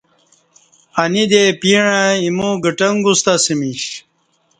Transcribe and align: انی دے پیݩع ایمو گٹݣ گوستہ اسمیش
انی 1.01 1.23
دے 1.31 1.43
پیݩع 1.61 1.89
ایمو 2.23 2.49
گٹݣ 2.65 2.91
گوستہ 3.05 3.33
اسمیش 3.39 3.81